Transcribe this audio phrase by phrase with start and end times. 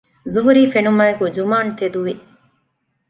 [0.31, 2.13] ޒުހުރީ ފެނުމާއެކު ޖުމާން ތެދުވި